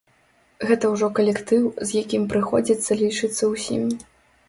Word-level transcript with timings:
Гэта 0.69 0.89
ўжо 0.93 1.09
калектыў, 1.19 1.69
з 1.91 2.05
якім 2.05 2.27
прыходзіцца 2.35 3.01
лічыцца 3.07 3.43
ўсім. 3.55 3.89